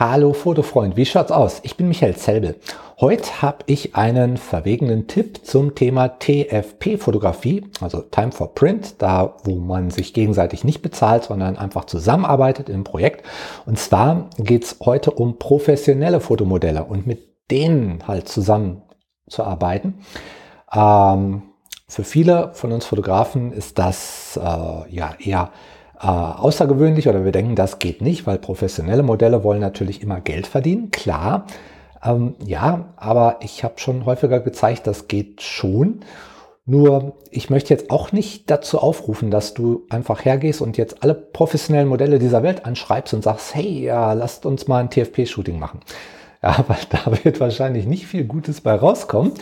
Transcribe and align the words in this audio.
Hallo 0.00 0.32
Fotofreund, 0.32 0.96
wie 0.96 1.04
schaut's 1.04 1.30
aus? 1.30 1.60
Ich 1.62 1.76
bin 1.76 1.88
Michael 1.88 2.16
Zelbel. 2.16 2.56
Heute 3.02 3.42
habe 3.42 3.58
ich 3.66 3.96
einen 3.96 4.38
verwegenen 4.38 5.08
Tipp 5.08 5.44
zum 5.44 5.74
Thema 5.74 6.08
TFP-Fotografie, 6.08 7.66
also 7.82 8.00
Time 8.00 8.32
for 8.32 8.54
Print, 8.54 8.94
da 9.02 9.36
wo 9.44 9.56
man 9.56 9.90
sich 9.90 10.14
gegenseitig 10.14 10.64
nicht 10.64 10.80
bezahlt, 10.80 11.24
sondern 11.24 11.58
einfach 11.58 11.84
zusammenarbeitet 11.84 12.70
im 12.70 12.82
Projekt. 12.82 13.26
Und 13.66 13.78
zwar 13.78 14.30
geht's 14.38 14.78
heute 14.82 15.10
um 15.10 15.38
professionelle 15.38 16.20
Fotomodelle 16.20 16.84
und 16.84 17.06
mit 17.06 17.50
denen 17.50 18.08
halt 18.08 18.26
zusammenzuarbeiten. 18.26 19.98
Ähm, 20.74 21.42
für 21.88 22.04
viele 22.04 22.54
von 22.54 22.72
uns 22.72 22.86
Fotografen 22.86 23.52
ist 23.52 23.78
das 23.78 24.40
äh, 24.42 24.94
ja 24.94 25.14
eher 25.18 25.50
äh, 26.02 26.06
außergewöhnlich 26.06 27.08
oder 27.08 27.24
wir 27.24 27.32
denken, 27.32 27.56
das 27.56 27.78
geht 27.78 28.00
nicht, 28.00 28.26
weil 28.26 28.38
professionelle 28.38 29.02
Modelle 29.02 29.44
wollen 29.44 29.60
natürlich 29.60 30.02
immer 30.02 30.20
Geld 30.20 30.46
verdienen, 30.46 30.90
klar. 30.90 31.46
Ähm, 32.02 32.34
ja, 32.44 32.94
aber 32.96 33.36
ich 33.42 33.64
habe 33.64 33.74
schon 33.78 34.06
häufiger 34.06 34.40
gezeigt, 34.40 34.86
das 34.86 35.08
geht 35.08 35.42
schon. 35.42 36.00
Nur 36.64 37.14
ich 37.30 37.50
möchte 37.50 37.74
jetzt 37.74 37.90
auch 37.90 38.12
nicht 38.12 38.50
dazu 38.50 38.78
aufrufen, 38.78 39.30
dass 39.30 39.54
du 39.54 39.82
einfach 39.90 40.24
hergehst 40.24 40.60
und 40.60 40.78
jetzt 40.78 41.02
alle 41.02 41.14
professionellen 41.14 41.88
Modelle 41.88 42.18
dieser 42.18 42.42
Welt 42.42 42.64
anschreibst 42.64 43.12
und 43.12 43.22
sagst, 43.24 43.54
hey, 43.54 43.84
ja, 43.84 44.12
lasst 44.12 44.46
uns 44.46 44.68
mal 44.68 44.78
ein 44.78 44.90
TFP-Shooting 44.90 45.58
machen. 45.58 45.80
Ja, 46.42 46.64
weil 46.68 46.78
da 46.88 47.22
wird 47.22 47.38
wahrscheinlich 47.38 47.84
nicht 47.84 48.06
viel 48.06 48.24
Gutes 48.24 48.62
bei 48.62 48.74
rauskommen. 48.74 49.32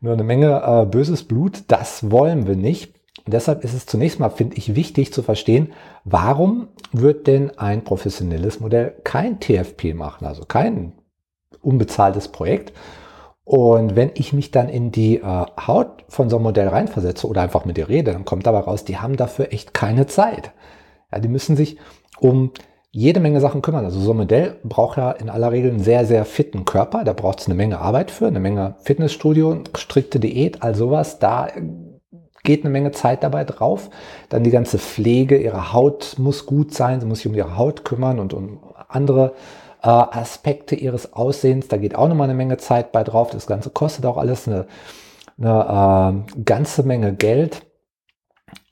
Nur 0.00 0.12
eine 0.12 0.22
Menge 0.22 0.62
äh, 0.64 0.86
böses 0.86 1.24
Blut, 1.24 1.64
das 1.66 2.12
wollen 2.12 2.46
wir 2.46 2.54
nicht. 2.54 2.94
Und 3.30 3.34
deshalb 3.34 3.62
ist 3.62 3.74
es 3.74 3.86
zunächst 3.86 4.18
mal, 4.18 4.30
finde 4.30 4.56
ich, 4.56 4.74
wichtig 4.74 5.12
zu 5.12 5.22
verstehen, 5.22 5.72
warum 6.02 6.66
wird 6.90 7.28
denn 7.28 7.56
ein 7.60 7.84
professionelles 7.84 8.58
Modell 8.58 8.96
kein 9.04 9.38
TFP 9.38 9.94
machen, 9.94 10.26
also 10.26 10.44
kein 10.44 10.94
unbezahltes 11.62 12.26
Projekt. 12.26 12.72
Und 13.44 13.94
wenn 13.94 14.10
ich 14.14 14.32
mich 14.32 14.50
dann 14.50 14.68
in 14.68 14.90
die 14.90 15.18
äh, 15.18 15.46
Haut 15.64 16.04
von 16.08 16.28
so 16.28 16.38
einem 16.38 16.42
Modell 16.42 16.66
reinversetze 16.66 17.28
oder 17.28 17.42
einfach 17.42 17.64
mit 17.64 17.76
dir 17.76 17.88
rede, 17.88 18.12
dann 18.12 18.24
kommt 18.24 18.48
dabei 18.48 18.58
raus, 18.58 18.84
die 18.84 18.98
haben 18.98 19.16
dafür 19.16 19.52
echt 19.52 19.74
keine 19.74 20.08
Zeit. 20.08 20.50
Ja, 21.12 21.20
die 21.20 21.28
müssen 21.28 21.54
sich 21.54 21.76
um 22.18 22.50
jede 22.90 23.20
Menge 23.20 23.40
Sachen 23.40 23.62
kümmern. 23.62 23.84
Also 23.84 24.00
so 24.00 24.10
ein 24.10 24.16
Modell 24.16 24.58
braucht 24.64 24.98
ja 24.98 25.12
in 25.12 25.30
aller 25.30 25.52
Regel 25.52 25.70
einen 25.70 25.84
sehr, 25.84 26.04
sehr 26.04 26.24
fitten 26.24 26.64
Körper. 26.64 27.04
Da 27.04 27.12
braucht 27.12 27.38
es 27.38 27.46
eine 27.46 27.54
Menge 27.54 27.78
Arbeit 27.78 28.10
für, 28.10 28.26
eine 28.26 28.40
Menge 28.40 28.74
Fitnessstudio, 28.82 29.62
strikte 29.76 30.18
Diät, 30.18 30.64
all 30.64 30.74
sowas. 30.74 31.20
Da 31.20 31.46
geht 32.42 32.64
eine 32.64 32.70
Menge 32.70 32.92
Zeit 32.92 33.22
dabei 33.22 33.44
drauf. 33.44 33.90
Dann 34.28 34.44
die 34.44 34.50
ganze 34.50 34.78
Pflege, 34.78 35.36
ihre 35.36 35.72
Haut 35.72 36.16
muss 36.18 36.46
gut 36.46 36.74
sein, 36.74 37.00
sie 37.00 37.06
muss 37.06 37.18
sich 37.18 37.26
um 37.26 37.34
ihre 37.34 37.56
Haut 37.56 37.84
kümmern 37.84 38.18
und 38.18 38.32
um 38.32 38.60
andere 38.88 39.34
äh, 39.82 39.88
Aspekte 39.88 40.74
ihres 40.74 41.12
Aussehens. 41.12 41.68
Da 41.68 41.76
geht 41.76 41.94
auch 41.94 42.08
nochmal 42.08 42.28
eine 42.28 42.36
Menge 42.36 42.56
Zeit 42.56 42.92
bei 42.92 43.04
drauf. 43.04 43.30
Das 43.30 43.46
Ganze 43.46 43.70
kostet 43.70 44.06
auch 44.06 44.16
alles 44.16 44.48
eine, 44.48 44.66
eine 45.38 46.24
äh, 46.36 46.42
ganze 46.42 46.82
Menge 46.82 47.14
Geld, 47.14 47.62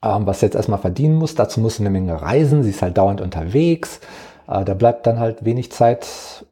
ähm, 0.03 0.25
was 0.25 0.39
sie 0.39 0.47
jetzt 0.47 0.55
erstmal 0.55 0.79
verdienen 0.79 1.15
muss. 1.15 1.35
Dazu 1.35 1.59
muss 1.59 1.77
sie 1.77 1.83
eine 1.83 1.89
Menge 1.89 2.21
reisen. 2.21 2.63
Sie 2.63 2.71
ist 2.71 2.81
halt 2.81 2.97
dauernd 2.97 3.21
unterwegs. 3.21 3.99
Äh, 4.47 4.63
da 4.65 4.73
bleibt 4.73 5.07
dann 5.07 5.19
halt 5.19 5.45
wenig 5.45 5.71
Zeit 5.71 6.45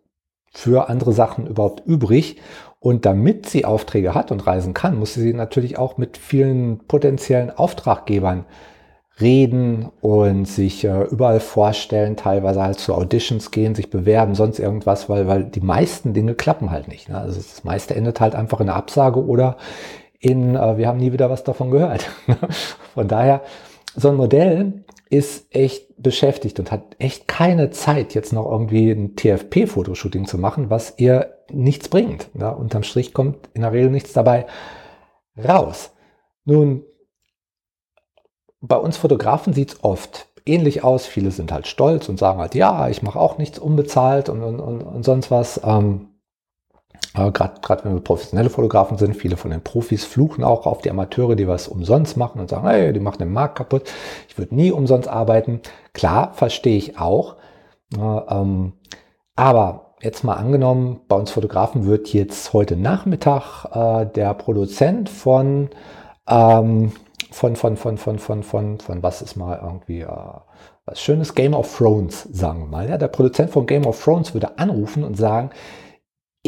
für 0.51 0.89
andere 0.89 1.13
Sachen 1.13 1.45
überhaupt 1.45 1.85
übrig. 1.85 2.41
Und 2.80 3.06
damit 3.06 3.50
sie 3.50 3.66
Aufträge 3.66 4.14
hat 4.14 4.31
und 4.31 4.45
reisen 4.45 4.73
kann, 4.73 4.97
muss 4.97 5.16
sie 5.16 5.33
natürlich 5.33 5.78
auch 5.78 5.97
mit 5.97 6.17
vielen 6.17 6.80
potenziellen 6.88 7.50
Auftraggebern 7.50 8.45
reden 9.19 9.89
und 10.02 10.45
sich 10.45 10.84
äh, 10.84 11.03
überall 11.06 11.39
vorstellen, 11.39 12.16
teilweise 12.16 12.61
halt 12.61 12.80
zu 12.80 12.94
Auditions 12.94 13.50
gehen, 13.50 13.73
sich 13.73 13.89
bewerben, 13.89 14.36
sonst 14.36 14.59
irgendwas, 14.59 15.09
weil, 15.09 15.28
weil 15.28 15.45
die 15.45 15.61
meisten 15.61 16.14
Dinge 16.14 16.36
klappen 16.36 16.69
halt 16.69 16.88
nicht. 16.88 17.09
Ne? 17.09 17.17
Also 17.17 17.38
das 17.38 17.64
meiste 17.64 17.95
endet 17.95 18.22
halt 18.22 18.36
einfach 18.36 18.59
in 18.59 18.69
einer 18.69 18.78
Absage 18.78 19.25
oder 19.25 19.58
in, 20.19 20.56
äh, 20.56 20.78
wir 20.78 20.88
haben 20.88 21.00
nie 21.00 21.14
wieder 21.14 21.30
was 21.30 21.44
davon 21.44 21.72
gehört. 21.72 22.07
Von 22.94 23.07
daher, 23.07 23.41
so 23.96 24.09
ein 24.09 24.16
Modell 24.16 24.84
ist 25.09 25.53
echt 25.56 25.88
beschäftigt 26.01 26.59
und 26.59 26.72
hat 26.72 26.95
echt 27.00 27.28
keine 27.28 27.69
Zeit, 27.72 28.13
jetzt 28.13 28.34
noch 28.34 28.50
irgendwie 28.50 28.91
ein 28.91 29.16
TFP-Fotoshooting 29.16 30.25
zu 30.25 30.38
machen, 30.38 30.69
was 30.69 30.94
ihr 30.97 31.38
nichts 31.51 31.90
bringt. 31.90 32.29
Ja, 32.34 32.50
unterm 32.50 32.84
Strich 32.84 33.13
kommt 33.13 33.50
in 33.53 33.62
der 33.62 33.72
Regel 33.72 33.90
nichts 33.90 34.13
dabei 34.13 34.45
raus. 35.38 35.91
Nun, 36.45 36.84
bei 38.59 38.78
uns 38.78 38.97
Fotografen 38.97 39.53
sieht 39.53 39.73
es 39.73 39.84
oft 39.84 40.28
ähnlich 40.45 40.84
aus. 40.84 41.06
Viele 41.06 41.31
sind 41.31 41.51
halt 41.51 41.68
stolz 41.68 42.09
und 42.09 42.18
sagen 42.18 42.39
halt, 42.39 42.56
ja, 42.56 42.89
ich 42.89 43.01
mache 43.01 43.19
auch 43.19 43.38
nichts 43.38 43.59
unbezahlt 43.59 44.29
und, 44.29 44.41
und, 44.44 44.59
und, 44.59 44.81
und 44.81 45.03
sonst 45.03 45.31
was. 45.31 45.62
Ähm, 45.63 46.09
äh, 47.17 47.31
Gerade 47.31 47.83
wenn 47.83 47.94
wir 47.94 48.01
professionelle 48.01 48.50
Fotografen 48.50 48.97
sind, 48.97 49.16
viele 49.16 49.38
von 49.38 49.51
den 49.51 49.61
Profis 49.61 50.05
fluchen 50.05 50.44
auch 50.44 50.66
auf 50.66 50.81
die 50.81 50.91
Amateure, 50.91 51.35
die 51.35 51.47
was 51.47 51.67
umsonst 51.67 52.17
machen 52.17 52.39
und 52.39 52.50
sagen, 52.50 52.67
hey, 52.67 52.94
die 52.94 53.00
machen 53.00 53.19
den 53.19 53.33
Markt 53.33 53.57
kaputt. 53.57 53.83
Ich 54.28 54.38
würde 54.38 54.55
nie 54.55 54.72
umsonst 54.72 55.07
arbeiten. 55.07 55.61
Klar, 55.94 56.33
verstehe 56.33 56.77
ich 56.77 57.00
auch. 57.00 57.35
Äh, 57.95 58.00
ähm, 58.00 58.73
aber 59.35 59.95
jetzt 60.01 60.23
mal 60.23 60.35
angenommen, 60.35 61.01
bei 61.07 61.16
uns 61.16 61.31
Fotografen 61.31 61.85
wird 61.85 62.13
jetzt 62.13 62.53
heute 62.53 62.75
Nachmittag 62.75 63.66
äh, 63.73 64.06
der 64.06 64.33
Produzent 64.33 65.09
von, 65.09 65.69
ähm, 66.29 66.91
von, 67.31 67.56
von, 67.56 67.77
von, 67.77 67.97
von, 67.97 68.19
von, 68.19 68.44
von, 68.44 68.79
von, 68.79 69.03
was 69.03 69.22
ist 69.22 69.35
mal 69.35 69.59
irgendwie 69.61 70.01
äh, 70.01 70.07
was 70.85 71.01
schönes 71.01 71.35
Game 71.35 71.53
of 71.53 71.77
Thrones, 71.77 72.23
sagen 72.31 72.61
wir 72.61 72.67
mal. 72.67 72.89
Ja, 72.89 72.97
der 72.97 73.09
Produzent 73.09 73.50
von 73.50 73.66
Game 73.66 73.85
of 73.85 74.01
Thrones 74.01 74.33
würde 74.33 74.57
anrufen 74.57 75.03
und 75.03 75.17
sagen, 75.17 75.50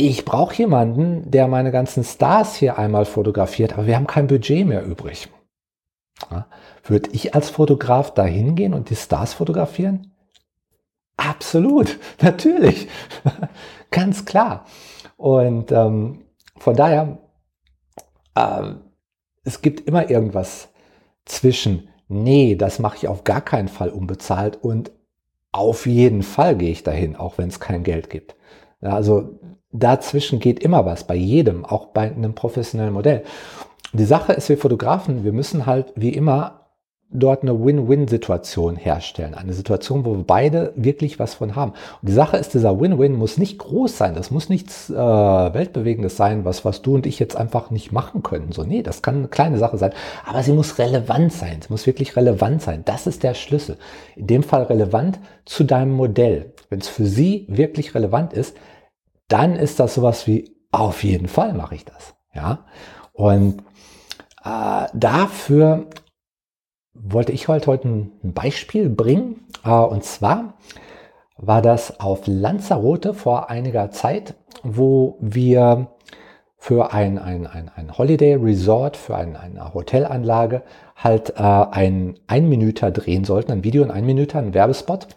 ich 0.07 0.25
brauche 0.25 0.55
jemanden, 0.55 1.29
der 1.29 1.47
meine 1.47 1.71
ganzen 1.71 2.03
Stars 2.03 2.55
hier 2.55 2.77
einmal 2.77 3.05
fotografiert, 3.05 3.73
aber 3.73 3.87
wir 3.87 3.95
haben 3.95 4.07
kein 4.07 4.27
Budget 4.27 4.65
mehr 4.65 4.83
übrig. 4.83 5.29
Ja, 6.29 6.47
Würde 6.83 7.09
ich 7.11 7.35
als 7.35 7.49
Fotograf 7.49 8.13
da 8.13 8.23
hingehen 8.25 8.73
und 8.73 8.89
die 8.89 8.95
Stars 8.95 9.33
fotografieren? 9.33 10.11
Absolut, 11.17 11.99
natürlich, 12.21 12.87
ganz 13.91 14.25
klar. 14.25 14.65
Und 15.17 15.71
ähm, 15.71 16.25
von 16.57 16.75
daher, 16.75 17.17
äh, 18.35 18.73
es 19.43 19.61
gibt 19.61 19.87
immer 19.87 20.09
irgendwas 20.09 20.69
zwischen, 21.25 21.89
nee, 22.07 22.55
das 22.55 22.79
mache 22.79 22.97
ich 22.97 23.07
auf 23.07 23.23
gar 23.23 23.41
keinen 23.41 23.67
Fall 23.67 23.89
unbezahlt 23.89 24.57
und 24.61 24.91
auf 25.51 25.85
jeden 25.85 26.21
Fall 26.21 26.55
gehe 26.55 26.71
ich 26.71 26.83
dahin, 26.83 27.15
auch 27.15 27.37
wenn 27.37 27.49
es 27.49 27.59
kein 27.59 27.83
Geld 27.83 28.09
gibt. 28.09 28.35
Also 28.81 29.39
dazwischen 29.71 30.39
geht 30.39 30.59
immer 30.59 30.85
was, 30.85 31.03
bei 31.03 31.15
jedem, 31.15 31.65
auch 31.65 31.87
bei 31.87 32.11
einem 32.11 32.33
professionellen 32.33 32.93
Modell. 32.93 33.23
Die 33.93 34.05
Sache 34.05 34.33
ist, 34.33 34.49
wir 34.49 34.57
Fotografen, 34.57 35.23
wir 35.23 35.33
müssen 35.33 35.65
halt 35.65 35.93
wie 35.95 36.13
immer 36.13 36.59
dort 37.11 37.41
eine 37.41 37.65
Win-Win-Situation 37.65 38.75
herstellen. 38.75 39.33
Eine 39.33 39.53
Situation, 39.53 40.05
wo 40.05 40.15
wir 40.15 40.23
beide 40.23 40.73
wirklich 40.75 41.17
was 41.17 41.33
von 41.33 41.55
haben. 41.55 41.71
Und 41.71 42.09
die 42.09 42.13
Sache 42.13 42.37
ist, 42.37 42.53
dieser 42.53 42.79
Win-Win 42.79 43.15
muss 43.15 43.39
nicht 43.39 43.57
groß 43.57 43.97
sein. 43.97 44.13
Das 44.13 44.29
muss 44.29 44.47
nichts 44.47 44.91
äh, 44.91 44.95
Weltbewegendes 44.95 46.17
sein, 46.17 46.45
was, 46.45 46.65
was 46.65 46.83
du 46.83 46.93
und 46.95 47.07
ich 47.07 47.17
jetzt 47.17 47.35
einfach 47.35 47.71
nicht 47.71 47.91
machen 47.91 48.21
können. 48.21 48.51
So, 48.51 48.63
nee, 48.63 48.83
das 48.83 49.01
kann 49.01 49.17
eine 49.17 49.27
kleine 49.27 49.57
Sache 49.57 49.79
sein. 49.79 49.91
Aber 50.25 50.43
sie 50.43 50.51
muss 50.51 50.77
relevant 50.77 51.33
sein. 51.33 51.59
Sie 51.61 51.71
muss 51.71 51.87
wirklich 51.87 52.15
relevant 52.15 52.61
sein. 52.61 52.83
Das 52.85 53.07
ist 53.07 53.23
der 53.23 53.33
Schlüssel. 53.33 53.77
In 54.15 54.27
dem 54.27 54.43
Fall 54.43 54.63
relevant 54.63 55.19
zu 55.45 55.63
deinem 55.63 55.93
Modell. 55.93 56.53
Wenn 56.69 56.79
es 56.79 56.87
für 56.87 57.05
sie 57.05 57.45
wirklich 57.49 57.95
relevant 57.95 58.33
ist, 58.33 58.55
dann 59.29 59.55
ist 59.55 59.79
das 59.79 59.95
sowas 59.95 60.27
wie, 60.27 60.55
auf 60.71 61.03
jeden 61.03 61.27
Fall 61.27 61.53
mache 61.53 61.75
ich 61.75 61.85
das. 61.85 62.15
Ja. 62.33 62.65
Und 63.13 63.63
äh, 64.43 64.87
dafür 64.93 65.87
wollte 66.93 67.31
ich 67.31 67.47
heute, 67.47 67.67
heute 67.67 67.87
ein 67.87 68.33
Beispiel 68.33 68.89
bringen. 68.89 69.47
Äh, 69.63 69.69
und 69.69 70.03
zwar 70.03 70.55
war 71.37 71.61
das 71.61 71.99
auf 71.99 72.23
Lanzarote 72.25 73.13
vor 73.13 73.49
einiger 73.49 73.91
Zeit, 73.91 74.35
wo 74.63 75.17
wir 75.21 75.87
für 76.57 76.91
ein, 76.91 77.17
ein, 77.17 77.47
ein, 77.47 77.71
ein 77.73 77.97
Holiday 77.97 78.35
Resort, 78.35 78.97
für 78.97 79.15
ein, 79.15 79.37
eine 79.37 79.73
Hotelanlage 79.73 80.61
halt 80.97 81.31
äh, 81.37 81.41
ein 81.41 82.19
Einminüter 82.27 82.91
drehen 82.91 83.23
sollten, 83.23 83.53
ein 83.53 83.63
Video 83.63 83.81
in 83.83 83.91
ein 83.91 84.05
Minüter, 84.05 84.39
ein 84.39 84.53
Werbespot. 84.53 85.07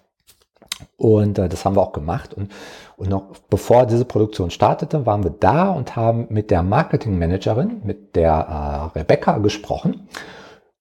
Und 0.96 1.38
äh, 1.38 1.48
das 1.48 1.64
haben 1.64 1.76
wir 1.76 1.82
auch 1.82 1.92
gemacht. 1.92 2.34
Und, 2.34 2.52
und 2.96 3.10
noch 3.10 3.24
bevor 3.50 3.86
diese 3.86 4.04
Produktion 4.04 4.50
startete, 4.50 5.06
waren 5.06 5.24
wir 5.24 5.34
da 5.38 5.70
und 5.70 5.96
haben 5.96 6.26
mit 6.30 6.50
der 6.50 6.62
Marketingmanagerin, 6.62 7.82
mit 7.84 8.16
der 8.16 8.90
äh, 8.94 8.98
Rebecca 8.98 9.38
gesprochen 9.38 10.08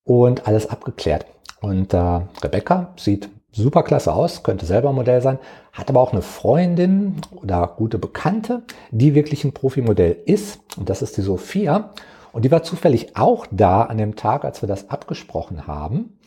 und 0.04 0.48
alles 0.48 0.70
abgeklärt. 0.70 1.26
Und 1.62 1.94
äh, 1.94 2.22
Rebecca 2.44 2.94
sieht 2.98 3.30
super 3.52 3.84
klasse 3.84 4.14
aus, 4.14 4.44
könnte 4.44 4.66
selber 4.66 4.94
Modell 4.94 5.22
sein, 5.22 5.40
hat 5.74 5.90
aber 5.90 6.02
auch 6.02 6.12
eine 6.14 6.22
Freundin 6.22 7.22
oder 7.32 7.74
gute 7.78 8.00
Bekannte, 8.00 8.64
die 8.92 9.16
wirklich 9.16 9.44
ein 9.44 9.54
Profimodell 9.54 10.18
ist. 10.26 10.60
Und 10.78 10.90
das 10.90 11.02
ist 11.02 11.18
die 11.18 11.22
Sophia. 11.22 11.92
Und 12.32 12.46
die 12.46 12.52
war 12.52 12.64
zufällig 12.64 13.18
auch 13.18 13.46
da 13.52 13.84
an 13.84 13.98
dem 13.98 14.16
Tag, 14.16 14.46
als 14.46 14.62
wir 14.62 14.68
das 14.68 14.90
abgesprochen 14.90 15.68
haben. 15.68 16.18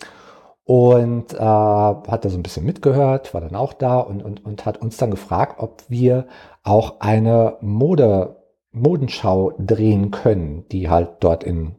Und 0.64 1.34
äh, 1.34 1.38
hat 1.38 2.24
da 2.24 2.30
so 2.30 2.38
ein 2.38 2.42
bisschen 2.42 2.64
mitgehört, 2.64 3.34
war 3.34 3.42
dann 3.42 3.54
auch 3.54 3.74
da 3.74 3.98
und, 3.98 4.22
und, 4.22 4.44
und 4.44 4.64
hat 4.64 4.78
uns 4.78 4.96
dann 4.96 5.10
gefragt, 5.10 5.56
ob 5.58 5.82
wir 5.88 6.26
auch 6.62 7.00
eine 7.00 7.58
Mode, 7.60 8.36
Modenschau 8.72 9.52
drehen 9.58 10.10
können, 10.10 10.66
die 10.72 10.88
halt 10.88 11.10
dort 11.20 11.44
in, 11.44 11.74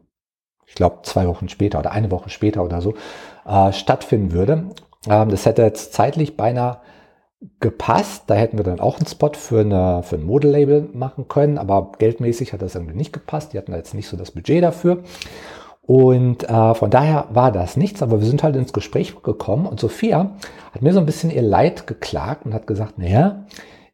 ich 0.66 0.74
glaube, 0.74 1.00
zwei 1.02 1.26
Wochen 1.26 1.48
später 1.48 1.80
oder 1.80 1.90
eine 1.90 2.10
Woche 2.10 2.30
später 2.30 2.62
oder 2.62 2.80
so 2.80 2.94
äh, 3.44 3.72
stattfinden 3.72 4.32
würde. 4.32 4.70
Ähm, 5.08 5.30
das 5.30 5.46
hätte 5.46 5.62
jetzt 5.62 5.92
zeitlich 5.92 6.36
beinahe 6.36 6.78
gepasst. 7.60 8.24
Da 8.28 8.34
hätten 8.34 8.56
wir 8.56 8.64
dann 8.64 8.80
auch 8.80 8.98
einen 8.98 9.06
Spot 9.06 9.32
für, 9.34 9.60
eine, 9.60 10.02
für 10.04 10.16
ein 10.16 10.24
Modelabel 10.24 10.88
machen 10.92 11.26
können, 11.28 11.58
aber 11.58 11.92
geldmäßig 11.98 12.52
hat 12.52 12.62
das 12.62 12.76
irgendwie 12.76 12.96
nicht 12.96 13.12
gepasst. 13.12 13.52
Die 13.52 13.58
hatten 13.58 13.72
da 13.72 13.78
jetzt 13.78 13.94
nicht 13.94 14.08
so 14.08 14.16
das 14.16 14.30
Budget 14.30 14.62
dafür. 14.62 15.02
Und 15.86 16.48
äh, 16.48 16.74
von 16.74 16.90
daher 16.90 17.28
war 17.30 17.52
das 17.52 17.76
nichts, 17.76 18.02
aber 18.02 18.20
wir 18.20 18.26
sind 18.26 18.42
halt 18.42 18.56
ins 18.56 18.72
Gespräch 18.72 19.22
gekommen 19.22 19.66
und 19.66 19.78
Sophia 19.78 20.32
hat 20.72 20.82
mir 20.82 20.92
so 20.92 20.98
ein 20.98 21.06
bisschen 21.06 21.30
ihr 21.30 21.42
Leid 21.42 21.86
geklagt 21.86 22.44
und 22.44 22.54
hat 22.54 22.66
gesagt, 22.66 22.98
naja, 22.98 23.44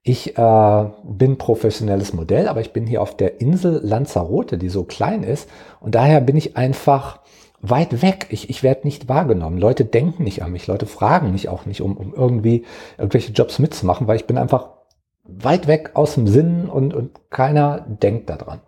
ich 0.03 0.37
äh, 0.37 0.85
bin 1.05 1.37
professionelles 1.37 2.15
Modell, 2.15 2.49
aber 2.49 2.63
ich 2.63 2.73
bin 2.73 2.87
hier 2.87 3.03
auf 3.03 3.17
der 3.17 3.41
Insel 3.43 3.81
Lanzarote, 3.85 4.57
die 4.57 4.71
so 4.71 4.85
klein 4.85 5.23
ist 5.23 5.51
und 5.81 5.95
daher 5.95 6.23
bin 6.23 6.37
ich 6.37 6.57
einfach 6.57 7.21
weit 7.61 8.01
weg. 8.03 8.27
Ich, 8.31 8.49
ich 8.49 8.63
werde 8.63 8.81
nicht 8.85 9.09
wahrgenommen. 9.09 9.59
Leute 9.59 9.85
denken 9.85 10.25
nicht 10.25 10.43
an 10.43 10.51
mich, 10.51 10.67
Leute 10.67 10.87
fragen 10.87 11.31
mich 11.31 11.51
auch 11.51 11.67
nicht, 11.67 11.83
um, 11.83 11.97
um 11.97 12.15
irgendwie 12.15 12.65
irgendwelche 12.97 13.33
Jobs 13.33 13.59
mitzumachen, 13.59 14.07
weil 14.07 14.17
ich 14.17 14.27
bin 14.27 14.39
einfach 14.39 14.71
weit 15.25 15.67
weg 15.67 15.91
aus 15.95 16.15
dem 16.15 16.27
Sinn 16.27 16.69
und, 16.69 16.95
und 16.95 17.31
keiner 17.31 17.81
denkt 17.87 18.31
daran. 18.31 18.61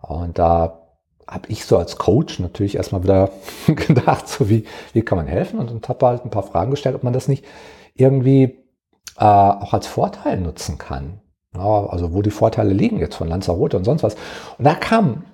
Und 0.00 0.38
da 0.38 0.87
habe 1.28 1.48
ich 1.50 1.66
so 1.66 1.76
als 1.76 1.98
Coach 1.98 2.38
natürlich 2.38 2.76
erstmal 2.76 3.02
wieder 3.02 3.30
gedacht, 3.66 4.28
so 4.28 4.48
wie, 4.48 4.64
wie 4.92 5.02
kann 5.02 5.18
man 5.18 5.26
helfen 5.26 5.58
und, 5.58 5.70
und 5.70 5.88
habe 5.88 6.06
halt 6.06 6.24
ein 6.24 6.30
paar 6.30 6.42
Fragen 6.42 6.70
gestellt, 6.70 6.94
ob 6.94 7.02
man 7.02 7.12
das 7.12 7.28
nicht 7.28 7.44
irgendwie 7.94 8.58
äh, 9.18 9.24
auch 9.24 9.74
als 9.74 9.86
Vorteil 9.86 10.40
nutzen 10.40 10.78
kann. 10.78 11.20
Ja, 11.54 11.86
also 11.86 12.14
wo 12.14 12.22
die 12.22 12.30
Vorteile 12.30 12.72
liegen 12.72 12.98
jetzt 12.98 13.16
von 13.16 13.28
Lanzarote 13.28 13.76
und 13.76 13.84
sonst 13.84 14.02
was. 14.02 14.14
Und 14.58 14.64
da 14.64 14.74
kam, 14.74 15.24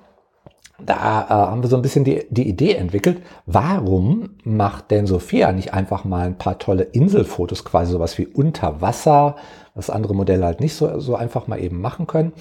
da 0.79 0.95
äh, 0.95 1.29
haben 1.29 1.63
wir 1.63 1.69
so 1.69 1.77
ein 1.77 1.83
bisschen 1.83 2.05
die, 2.05 2.27
die 2.31 2.49
Idee 2.49 2.75
entwickelt, 2.75 3.23
warum 3.47 4.31
macht 4.45 4.91
denn 4.91 5.07
Sophia 5.07 5.53
nicht 5.53 5.75
einfach 5.75 6.05
mal 6.05 6.27
ein 6.27 6.39
paar 6.39 6.59
tolle 6.59 6.85
Inselfotos, 6.85 7.65
quasi 7.65 7.93
sowas 7.93 8.17
wie 8.19 8.27
unter 8.27 8.81
Wasser, 8.81 9.37
was 9.75 9.91
andere 9.91 10.15
Modelle 10.15 10.45
halt 10.45 10.61
nicht 10.61 10.75
so, 10.75 10.99
so 11.01 11.15
einfach 11.17 11.47
mal 11.47 11.61
eben 11.61 11.81
machen 11.81 12.07
können 12.07 12.33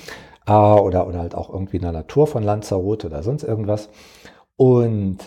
oder, 0.48 1.08
oder 1.08 1.20
halt 1.20 1.36
auch 1.36 1.50
irgendwie 1.50 1.78
in 1.78 1.84
der 1.84 1.92
Natur 1.92 2.28
von 2.28 2.44
Lanzarote 2.44 3.08
oder 3.08 3.24
sonst 3.24 3.44
irgendwas. 3.44 3.90
Und 4.56 5.18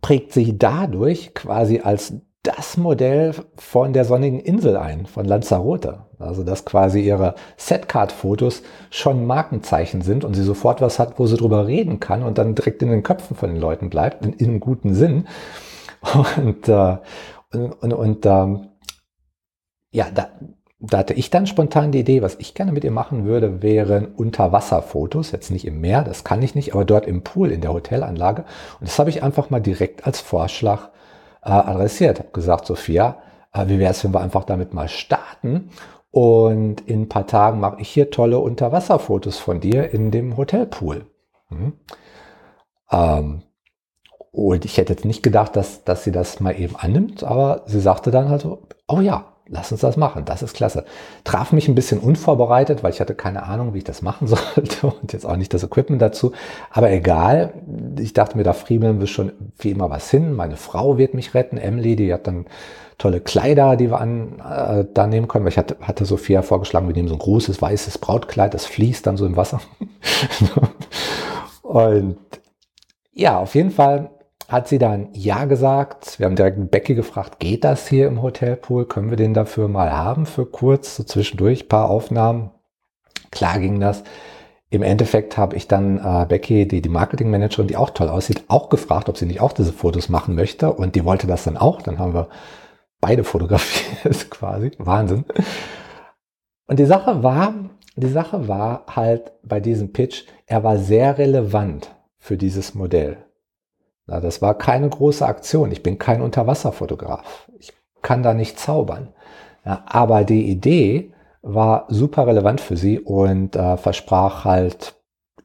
prägt 0.00 0.32
sich 0.32 0.56
dadurch 0.58 1.34
quasi 1.34 1.80
als 1.80 2.14
das 2.42 2.78
Modell 2.78 3.34
von 3.56 3.92
der 3.92 4.06
sonnigen 4.06 4.40
Insel 4.40 4.76
ein, 4.76 5.04
von 5.04 5.26
Lanzarote. 5.26 6.06
Also 6.18 6.42
dass 6.42 6.64
quasi 6.64 7.00
ihre 7.00 7.34
Setcard-Fotos 7.58 8.62
schon 8.90 9.26
Markenzeichen 9.26 10.00
sind 10.00 10.24
und 10.24 10.34
sie 10.34 10.42
sofort 10.42 10.80
was 10.80 10.98
hat, 10.98 11.18
wo 11.18 11.26
sie 11.26 11.36
drüber 11.36 11.66
reden 11.66 12.00
kann 12.00 12.22
und 12.22 12.38
dann 12.38 12.54
direkt 12.54 12.82
in 12.82 12.90
den 12.90 13.02
Köpfen 13.02 13.36
von 13.36 13.50
den 13.50 13.60
Leuten 13.60 13.90
bleibt, 13.90 14.24
in, 14.24 14.32
in 14.34 14.60
guten 14.60 14.94
Sinn. 14.94 15.26
Und, 16.38 16.66
äh, 16.66 16.96
und, 17.52 17.72
und, 17.82 17.92
und 17.92 18.24
ähm, 18.24 18.68
ja, 19.92 20.06
da, 20.10 20.28
da 20.82 20.98
hatte 20.98 21.12
ich 21.12 21.28
dann 21.28 21.46
spontan 21.46 21.92
die 21.92 22.00
Idee, 22.00 22.22
was 22.22 22.36
ich 22.36 22.54
gerne 22.54 22.72
mit 22.72 22.84
ihr 22.84 22.90
machen 22.90 23.26
würde, 23.26 23.62
wären 23.62 24.06
Unterwasserfotos. 24.06 25.30
Jetzt 25.30 25.50
nicht 25.50 25.66
im 25.66 25.80
Meer, 25.80 26.02
das 26.02 26.24
kann 26.24 26.42
ich 26.42 26.54
nicht, 26.54 26.72
aber 26.72 26.86
dort 26.86 27.06
im 27.06 27.22
Pool 27.22 27.50
in 27.50 27.60
der 27.60 27.74
Hotelanlage. 27.74 28.44
Und 28.80 28.88
das 28.88 28.98
habe 28.98 29.10
ich 29.10 29.22
einfach 29.22 29.50
mal 29.50 29.60
direkt 29.60 30.06
als 30.06 30.20
Vorschlag 30.20 30.88
äh, 31.42 31.50
adressiert. 31.50 32.18
Habe 32.18 32.30
gesagt, 32.30 32.66
Sophia, 32.66 33.18
äh, 33.52 33.68
wie 33.68 33.78
wäre 33.78 33.90
es, 33.90 34.02
wenn 34.04 34.14
wir 34.14 34.22
einfach 34.22 34.44
damit 34.44 34.72
mal 34.72 34.88
starten? 34.88 35.68
Und 36.10 36.80
in 36.88 37.02
ein 37.02 37.08
paar 37.08 37.26
Tagen 37.26 37.60
mache 37.60 37.80
ich 37.80 37.88
hier 37.90 38.10
tolle 38.10 38.38
Unterwasserfotos 38.38 39.38
von 39.38 39.60
dir 39.60 39.90
in 39.92 40.10
dem 40.10 40.38
Hotelpool. 40.38 41.04
Mhm. 41.50 41.74
Ähm, 42.90 43.42
und 44.32 44.64
ich 44.64 44.78
hätte 44.78 44.94
jetzt 44.94 45.04
nicht 45.04 45.22
gedacht, 45.22 45.56
dass, 45.56 45.84
dass 45.84 46.04
sie 46.04 46.12
das 46.12 46.40
mal 46.40 46.58
eben 46.58 46.76
annimmt, 46.76 47.22
aber 47.22 47.64
sie 47.66 47.80
sagte 47.80 48.10
dann 48.10 48.30
halt 48.30 48.40
so, 48.42 48.62
oh 48.88 49.00
ja, 49.00 49.29
lass 49.50 49.72
uns 49.72 49.80
das 49.80 49.96
machen, 49.96 50.24
das 50.24 50.42
ist 50.42 50.54
klasse. 50.54 50.84
Traf 51.24 51.52
mich 51.52 51.68
ein 51.68 51.74
bisschen 51.74 51.98
unvorbereitet, 51.98 52.82
weil 52.82 52.92
ich 52.92 53.00
hatte 53.00 53.14
keine 53.14 53.42
Ahnung, 53.42 53.74
wie 53.74 53.78
ich 53.78 53.84
das 53.84 54.02
machen 54.02 54.26
sollte 54.28 54.86
und 54.86 55.12
jetzt 55.12 55.26
auch 55.26 55.36
nicht 55.36 55.52
das 55.52 55.64
Equipment 55.64 56.00
dazu. 56.00 56.32
Aber 56.70 56.90
egal, 56.90 57.52
ich 57.98 58.12
dachte 58.12 58.36
mir, 58.36 58.44
da 58.44 58.52
friemeln 58.52 59.00
wir 59.00 59.06
schon 59.06 59.32
wie 59.58 59.70
immer 59.70 59.90
was 59.90 60.10
hin. 60.10 60.34
Meine 60.34 60.56
Frau 60.56 60.98
wird 60.98 61.14
mich 61.14 61.34
retten, 61.34 61.58
Emily, 61.58 61.96
die 61.96 62.12
hat 62.12 62.26
dann 62.26 62.46
tolle 62.98 63.20
Kleider, 63.20 63.76
die 63.76 63.90
wir 63.90 64.00
an, 64.00 64.40
äh, 64.40 64.84
da 64.92 65.06
nehmen 65.06 65.26
können. 65.26 65.44
Weil 65.44 65.52
ich 65.52 65.58
hatte, 65.58 65.76
hatte 65.80 66.04
Sophia 66.04 66.42
vorgeschlagen, 66.42 66.86
wir 66.86 66.94
nehmen 66.94 67.08
so 67.08 67.14
ein 67.14 67.20
großes 67.20 67.60
weißes 67.60 67.98
Brautkleid, 67.98 68.54
das 68.54 68.66
fließt 68.66 69.06
dann 69.06 69.16
so 69.16 69.26
im 69.26 69.36
Wasser. 69.36 69.60
und 71.62 72.18
ja, 73.12 73.38
auf 73.38 73.54
jeden 73.54 73.70
Fall 73.70 74.10
hat 74.50 74.66
sie 74.66 74.78
dann 74.78 75.08
Ja 75.12 75.44
gesagt. 75.44 76.18
Wir 76.18 76.26
haben 76.26 76.34
direkt 76.34 76.72
Becky 76.72 76.96
gefragt, 76.96 77.38
geht 77.38 77.62
das 77.62 77.86
hier 77.86 78.08
im 78.08 78.20
Hotelpool? 78.20 78.84
Können 78.84 79.10
wir 79.10 79.16
den 79.16 79.32
dafür 79.32 79.68
mal 79.68 79.92
haben 79.92 80.26
für 80.26 80.44
kurz, 80.44 80.96
so 80.96 81.04
zwischendurch, 81.04 81.68
paar 81.68 81.88
Aufnahmen? 81.88 82.50
Klar 83.30 83.60
ging 83.60 83.78
das. 83.78 84.02
Im 84.68 84.82
Endeffekt 84.82 85.36
habe 85.36 85.54
ich 85.54 85.68
dann 85.68 85.98
äh, 85.98 86.26
Becky, 86.26 86.66
die, 86.66 86.82
die 86.82 86.88
Marketingmanagerin, 86.88 87.68
die 87.68 87.76
auch 87.76 87.90
toll 87.90 88.08
aussieht, 88.08 88.44
auch 88.48 88.70
gefragt, 88.70 89.08
ob 89.08 89.16
sie 89.16 89.26
nicht 89.26 89.40
auch 89.40 89.52
diese 89.52 89.72
Fotos 89.72 90.08
machen 90.08 90.34
möchte. 90.34 90.72
Und 90.72 90.96
die 90.96 91.04
wollte 91.04 91.28
das 91.28 91.44
dann 91.44 91.56
auch. 91.56 91.80
Dann 91.80 92.00
haben 92.00 92.14
wir 92.14 92.28
beide 93.00 93.22
fotografiert 93.24 94.30
quasi. 94.30 94.72
Wahnsinn. 94.78 95.24
Und 96.66 96.80
die 96.80 96.86
Sache 96.86 97.22
war, 97.22 97.54
die 97.94 98.08
Sache 98.08 98.48
war 98.48 98.84
halt 98.88 99.30
bei 99.44 99.60
diesem 99.60 99.92
Pitch, 99.92 100.24
er 100.46 100.64
war 100.64 100.76
sehr 100.76 101.18
relevant 101.18 101.94
für 102.18 102.36
dieses 102.36 102.74
Modell. 102.74 103.29
Na, 104.10 104.20
das 104.20 104.42
war 104.42 104.58
keine 104.58 104.88
große 104.88 105.24
Aktion. 105.24 105.70
Ich 105.70 105.84
bin 105.84 105.98
kein 105.98 106.20
Unterwasserfotograf. 106.20 107.48
Ich 107.58 107.72
kann 108.02 108.24
da 108.24 108.34
nicht 108.34 108.58
zaubern. 108.58 109.14
Ja, 109.64 109.84
aber 109.86 110.24
die 110.24 110.50
Idee 110.50 111.12
war 111.42 111.86
super 111.88 112.26
relevant 112.26 112.60
für 112.60 112.76
sie 112.76 112.98
und 112.98 113.54
äh, 113.54 113.76
versprach 113.76 114.44
halt, 114.44 114.96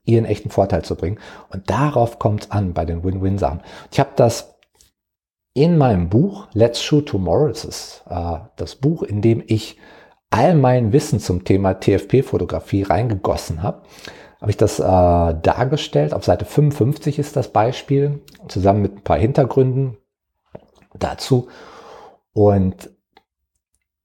ihren 0.04 0.26
echten 0.26 0.50
Vorteil 0.50 0.84
zu 0.84 0.96
bringen. 0.96 1.20
Und 1.52 1.70
darauf 1.70 2.20
kommt 2.20 2.46
es 2.46 2.52
an 2.52 2.74
bei 2.74 2.86
den 2.86 3.04
Win-Win-Sachen. 3.04 3.62
Ich 3.92 4.00
habe 4.00 4.12
das 4.16 4.56
in 5.54 5.78
meinem 5.78 6.10
Buch 6.10 6.48
Let's 6.54 6.82
Shoot 6.82 7.08
Tomorrow, 7.08 7.48
das 7.48 7.66
ist 7.66 8.04
äh, 8.10 8.38
das 8.56 8.76
Buch, 8.76 9.04
in 9.04 9.22
dem 9.22 9.44
ich 9.46 9.78
all 10.30 10.56
mein 10.56 10.92
Wissen 10.92 11.20
zum 11.20 11.44
Thema 11.44 11.80
TFP-Fotografie 11.80 12.84
reingegossen 12.84 13.64
habe 13.64 13.84
habe 14.42 14.52
ich 14.52 14.58
das 14.58 14.80
äh, 14.80 14.84
dargestellt. 14.84 16.14
Auf 16.14 16.26
Seite 16.26 16.46
55 16.46 17.20
ist 17.20 17.36
das 17.36 17.50
Beispiel, 17.50 18.22
zusammen 18.48 18.82
mit 18.82 18.98
ein 18.98 19.04
paar 19.04 19.18
Hintergründen 19.18 19.98
dazu. 20.94 21.48
Und 22.34 22.90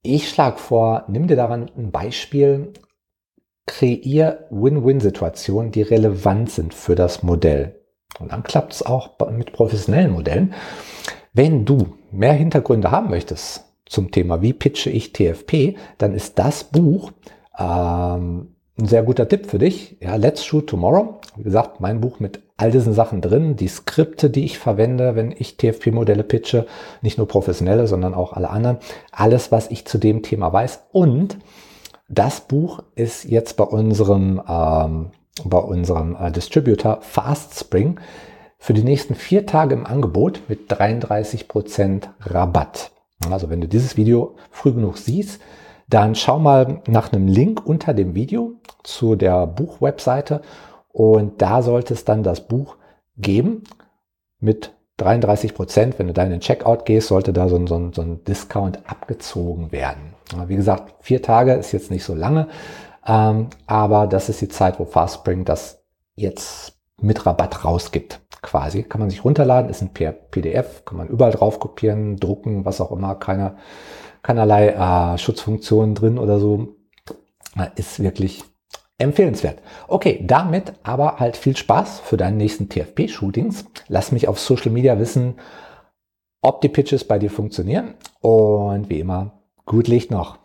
ich 0.01 0.29
schlage 0.29 0.57
vor, 0.57 1.05
nimm 1.07 1.27
dir 1.27 1.35
daran 1.35 1.69
ein 1.77 1.91
Beispiel, 1.91 2.73
kreier 3.67 4.47
Win-Win-Situationen, 4.49 5.71
die 5.71 5.83
relevant 5.83 6.49
sind 6.49 6.73
für 6.73 6.95
das 6.95 7.23
Modell. 7.23 7.79
Und 8.19 8.31
dann 8.31 8.43
klappt 8.43 8.73
es 8.73 8.85
auch 8.85 9.17
mit 9.31 9.53
professionellen 9.53 10.11
Modellen. 10.11 10.53
Wenn 11.33 11.65
du 11.65 11.97
mehr 12.11 12.33
Hintergründe 12.33 12.91
haben 12.91 13.09
möchtest 13.09 13.65
zum 13.85 14.11
Thema, 14.11 14.41
wie 14.41 14.53
pitche 14.53 14.89
ich 14.89 15.13
TFP, 15.13 15.77
dann 15.97 16.13
ist 16.13 16.39
das 16.39 16.63
Buch 16.63 17.11
ähm, 17.57 18.55
ein 18.81 18.87
sehr 18.87 19.03
guter 19.03 19.27
Tipp 19.27 19.45
für 19.45 19.59
dich. 19.59 19.97
Ja, 20.01 20.15
Let's 20.15 20.43
Shoot 20.43 20.67
Tomorrow. 20.67 21.19
Wie 21.37 21.43
gesagt, 21.43 21.79
mein 21.79 22.01
Buch 22.01 22.19
mit 22.19 22.41
all 22.57 22.71
diesen 22.71 22.93
Sachen 22.93 23.21
drin, 23.21 23.55
die 23.55 23.67
Skripte, 23.67 24.29
die 24.29 24.43
ich 24.43 24.59
verwende, 24.59 25.15
wenn 25.15 25.31
ich 25.31 25.57
TFP-Modelle 25.57 26.23
pitche, 26.23 26.65
nicht 27.01 27.17
nur 27.17 27.27
professionelle, 27.27 27.87
sondern 27.87 28.13
auch 28.13 28.33
alle 28.33 28.49
anderen. 28.49 28.77
Alles, 29.11 29.51
was 29.51 29.71
ich 29.71 29.85
zu 29.85 29.97
dem 29.97 30.23
Thema 30.23 30.51
weiß. 30.51 30.83
Und 30.91 31.37
das 32.09 32.41
Buch 32.41 32.83
ist 32.95 33.23
jetzt 33.23 33.55
bei 33.55 33.63
unserem, 33.63 34.41
ähm, 34.47 35.11
bei 35.45 35.59
unserem 35.59 36.17
äh, 36.19 36.31
Distributor 36.31 36.99
Fast 37.01 37.57
Spring 37.57 37.99
für 38.57 38.73
die 38.73 38.83
nächsten 38.83 39.15
vier 39.15 39.45
Tage 39.45 39.73
im 39.73 39.85
Angebot 39.85 40.41
mit 40.47 40.71
33% 40.71 42.09
Rabatt. 42.19 42.91
Also 43.29 43.49
wenn 43.49 43.61
du 43.61 43.67
dieses 43.67 43.97
Video 43.97 44.35
früh 44.51 44.73
genug 44.73 44.97
siehst, 44.97 45.39
dann 45.91 46.15
schau 46.15 46.39
mal 46.39 46.81
nach 46.87 47.11
einem 47.11 47.27
Link 47.27 47.65
unter 47.65 47.93
dem 47.93 48.15
Video 48.15 48.53
zu 48.83 49.15
der 49.15 49.45
Buchwebseite 49.45 50.41
und 50.89 51.41
da 51.41 51.61
sollte 51.61 51.93
es 51.93 52.05
dann 52.05 52.23
das 52.23 52.47
Buch 52.47 52.77
geben 53.17 53.63
mit 54.39 54.73
33 54.97 55.53
Prozent. 55.53 55.99
Wenn 55.99 56.07
du 56.07 56.13
da 56.13 56.23
in 56.23 56.31
den 56.31 56.39
Checkout 56.39 56.85
gehst, 56.85 57.09
sollte 57.09 57.33
da 57.33 57.49
so 57.49 57.57
ein, 57.57 57.67
so 57.67 57.75
ein, 57.75 57.93
so 57.93 58.01
ein 58.01 58.23
Discount 58.23 58.79
abgezogen 58.89 59.71
werden. 59.71 60.13
Wie 60.47 60.55
gesagt, 60.55 60.93
vier 61.01 61.21
Tage 61.21 61.53
ist 61.53 61.73
jetzt 61.73 61.91
nicht 61.91 62.05
so 62.05 62.15
lange, 62.15 62.47
ähm, 63.05 63.47
aber 63.67 64.07
das 64.07 64.29
ist 64.29 64.41
die 64.41 64.49
Zeit, 64.49 64.79
wo 64.79 64.85
Fastspring 64.85 65.43
das 65.43 65.83
jetzt 66.15 66.77
mit 67.01 67.25
Rabatt 67.25 67.65
rausgibt. 67.65 68.21
Quasi. 68.41 68.83
Kann 68.83 69.01
man 69.01 69.09
sich 69.09 69.23
runterladen, 69.23 69.69
ist 69.69 69.81
ein 69.81 69.93
PDF, 69.93 70.85
kann 70.85 70.97
man 70.97 71.07
überall 71.07 71.31
drauf 71.31 71.59
kopieren, 71.59 72.17
drucken, 72.17 72.65
was 72.65 72.81
auch 72.81 72.91
immer, 72.91 73.15
keine, 73.15 73.57
keinerlei 74.23 74.69
äh, 74.69 75.17
Schutzfunktionen 75.17 75.95
drin 75.95 76.17
oder 76.17 76.39
so. 76.39 76.75
Ist 77.75 78.01
wirklich 78.01 78.43
empfehlenswert. 78.97 79.59
Okay, 79.87 80.23
damit 80.25 80.73
aber 80.83 81.19
halt 81.19 81.35
viel 81.35 81.57
Spaß 81.57 81.99
für 81.99 82.17
deinen 82.17 82.37
nächsten 82.37 82.69
TFP-Shootings. 82.69 83.65
Lass 83.87 84.11
mich 84.11 84.27
auf 84.27 84.39
Social 84.39 84.71
Media 84.71 84.99
wissen, 84.99 85.35
ob 86.41 86.61
die 86.61 86.69
Pitches 86.69 87.03
bei 87.03 87.19
dir 87.19 87.29
funktionieren. 87.29 87.95
Und 88.21 88.89
wie 88.89 88.99
immer, 88.99 89.41
gut 89.65 89.87
Licht 89.87 90.11
noch. 90.11 90.39